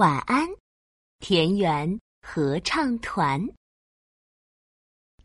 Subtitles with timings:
[0.00, 0.48] 晚安，
[1.18, 3.38] 田园合唱团。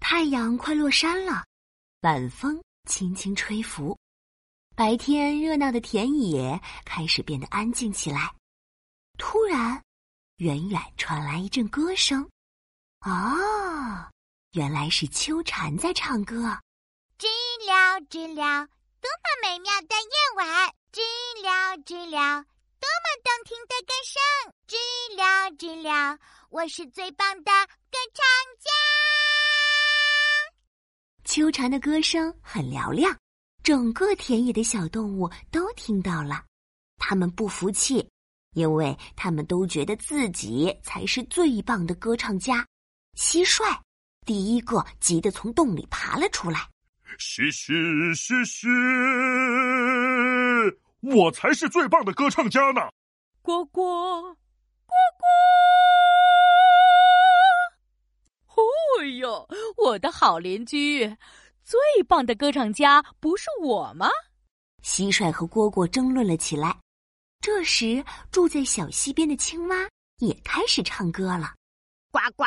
[0.02, 1.46] 太阳快落山了，
[2.02, 3.98] 晚风轻轻吹拂，
[4.76, 8.36] 白天热闹的田野开始变得安静起来。
[9.18, 9.82] 突然，
[10.40, 12.30] 远远传来一阵歌声。
[13.06, 14.12] 哦，
[14.52, 16.60] 原来是秋蝉在唱歌。
[17.18, 17.28] 知
[17.66, 18.68] 了，知了，
[19.00, 20.76] 多么美妙的夜晚！
[20.92, 21.00] 知
[21.42, 22.44] 了，知了，
[22.78, 24.55] 多么动听的歌声！
[25.58, 26.18] 知了，
[26.50, 28.26] 我是最棒的歌唱
[28.60, 28.70] 家。
[31.24, 33.18] 秋蝉的歌声很嘹亮，
[33.64, 36.44] 整个田野的小动物都听到了。
[36.98, 38.10] 它们不服气，
[38.54, 42.68] 因为他们都觉得自己才是最棒的歌唱家。
[43.18, 43.80] 蟋蟀
[44.26, 46.70] 第一个急得从洞里爬了出来。
[47.18, 48.68] 嘘嘘嘘嘘，
[51.00, 52.90] 我才是最棒的歌唱家呢！
[53.42, 54.22] 呱呱
[54.86, 55.26] 呱呱！
[59.96, 61.08] 我的好邻居，
[61.64, 64.10] 最棒的歌唱家不是我吗？
[64.84, 66.78] 蟋蟀和蝈蝈争论了起来。
[67.40, 71.54] 这时，住在小溪边的青蛙也开始唱歌了：
[72.12, 72.44] 呱呱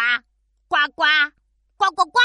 [0.68, 1.06] 呱呱
[1.78, 2.18] 呱呱呱！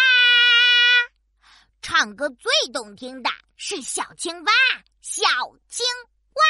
[1.82, 4.52] 唱歌最动听的是小青蛙，
[5.00, 5.24] 小
[5.70, 5.86] 青
[6.34, 6.44] 蛙，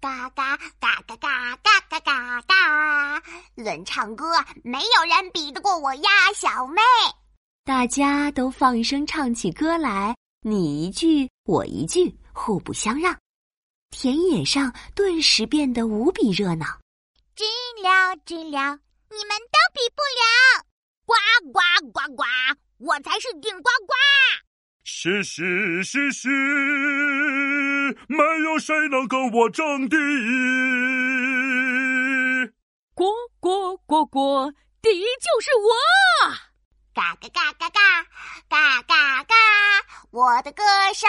[0.00, 3.22] 嘎嘎嘎嘎嘎嘎嘎嘎嘎！
[3.56, 6.80] 论唱歌，没有人比得过我呀，小妹。
[7.66, 13.18] 大家都放声唱起歌来，你一句我一句，互不相让。
[13.90, 16.64] 田野上顿时变得无比热闹。
[17.34, 17.42] 知
[17.82, 18.78] 了知了，
[19.10, 20.62] 你们都比不了！
[21.06, 21.12] 呱
[21.52, 21.58] 呱
[21.92, 22.22] 呱呱，
[22.78, 23.94] 我才是顶呱呱！
[24.84, 25.42] 嘻嘻
[25.82, 26.28] 嘻嘻，
[28.06, 30.36] 没有谁能跟我争第一。
[32.94, 33.06] 呱
[33.40, 35.74] 呱呱呱，第一就是我！
[36.96, 37.78] 嘎嘎嘎嘎嘎
[38.48, 39.34] 嘎嘎嘎，
[40.12, 40.62] 我的歌
[40.94, 41.06] 声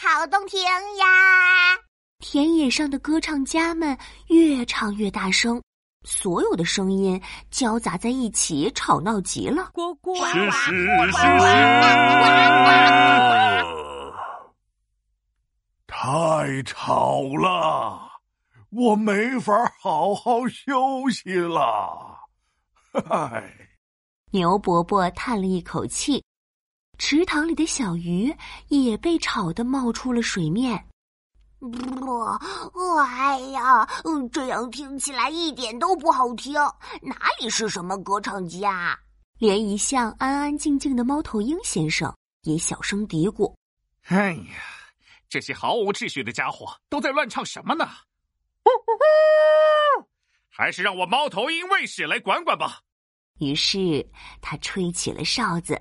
[0.00, 0.62] 好动听
[0.98, 1.76] 呀！
[2.20, 3.98] 田野上的歌唱家们
[4.28, 5.60] 越唱越大声，
[6.04, 9.70] 所有的声音交杂在一起，吵闹极了。
[9.72, 11.18] 呱呱，嘻嘻嘻嘻，
[15.88, 18.12] 太吵了，
[18.70, 22.16] 我没法好好休息了。
[23.08, 23.52] 嗨，
[24.32, 26.24] 牛伯伯叹了一口气，
[26.98, 28.32] 池塘里的小鱼
[28.68, 30.86] 也被吵得冒出了水面。
[31.58, 31.68] 不，
[33.00, 33.88] 哎呀，
[34.32, 36.54] 这样听起来一点都不好听，
[37.02, 38.96] 哪里是什么歌唱家？
[39.38, 43.52] 连一向安安静静的猫头鹰先生也小声嘀咕
[44.06, 44.54] ：“哎呀，
[45.28, 47.88] 这些毫无秩序的家伙都在乱唱什么呢？
[50.48, 52.80] 还是让我猫头鹰卫士来管管吧。”
[53.40, 54.06] 于是
[54.40, 55.80] 他吹起了哨子。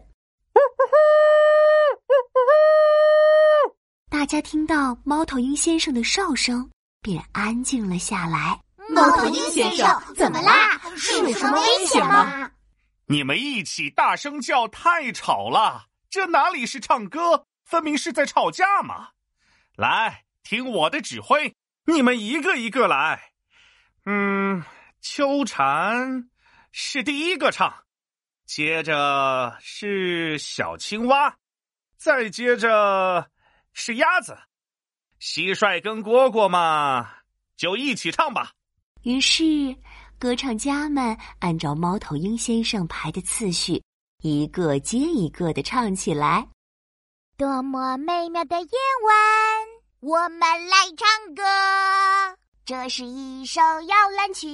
[4.09, 6.67] 大家听到猫头鹰先生的哨声，
[7.01, 8.59] 便安静了下来。
[8.89, 10.81] 猫头鹰先生，怎么啦？
[10.97, 12.51] 是有什么危险吗？
[13.05, 19.09] 你们一起大声叫太吵了，这哪里是唱歌，分明是在吵架嘛！
[19.75, 21.55] 来，听我的指挥，
[21.85, 23.31] 你们一个一个来。
[24.05, 24.63] 嗯，
[25.01, 26.29] 秋蝉
[26.71, 27.85] 是第一个唱，
[28.45, 31.37] 接着是小青蛙，
[31.97, 33.29] 再接着。
[33.71, 34.37] 是鸭子，
[35.21, 37.07] 蟋蟀跟蝈蝈嘛，
[37.55, 38.51] 就一起唱吧。
[39.03, 39.73] 于是，
[40.17, 43.81] 歌唱家们按照猫头鹰先生排的次序，
[44.21, 46.45] 一个接一个的唱起来。
[47.37, 48.67] 多么美妙的夜
[49.05, 49.67] 晚，
[50.01, 51.43] 我们来唱歌。
[52.65, 54.47] 这是一首摇篮曲，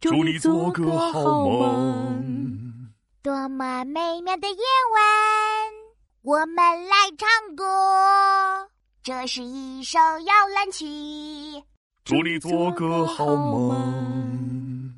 [0.00, 2.90] 祝你做个好梦。
[3.22, 5.00] 多么美妙的夜晚。
[6.22, 7.64] 我们来唱歌，
[9.02, 10.86] 这是一首摇篮曲。
[12.04, 14.94] 祝你做个好梦。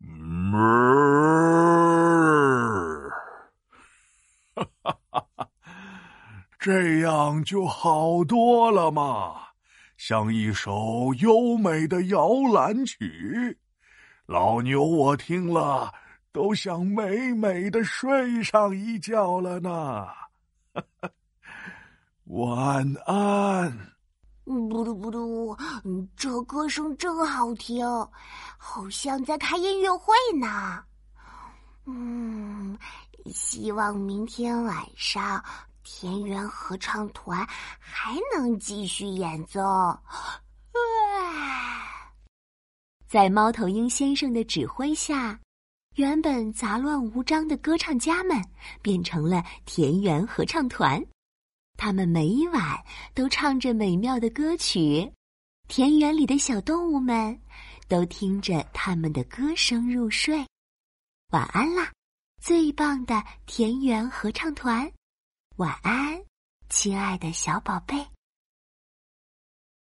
[0.00, 0.70] 哞儿，
[4.54, 5.48] 哈哈哈哈
[6.58, 9.43] 这样就好多了嘛，
[9.96, 13.58] 像一首优美的摇篮曲。
[14.26, 15.92] 老牛，我听了。
[16.32, 20.08] 都想美美的睡上一觉了呢，
[22.26, 23.94] 晚安。
[24.44, 25.56] 不嘟不嘟，
[26.16, 27.86] 这歌声真好听，
[28.58, 30.82] 好像在开音乐会呢。
[31.86, 32.76] 嗯，
[33.26, 35.40] 希望明天晚上
[35.84, 37.46] 田园合唱团
[37.78, 39.60] 还能继续演奏。
[43.06, 45.38] 在猫头鹰先生的指挥下，
[45.94, 48.42] 原本杂乱无章的歌唱家们
[48.82, 51.00] 变成了田园合唱团。
[51.76, 52.82] 他们每晚
[53.14, 55.12] 都唱着美妙的歌曲，
[55.68, 57.40] 田园里的小动物们
[57.88, 60.44] 都听着他们的歌声入睡。
[61.30, 61.92] 晚安啦，
[62.40, 64.90] 最棒的田园合唱团！
[65.56, 66.20] 晚安，
[66.68, 68.13] 亲爱的小宝贝。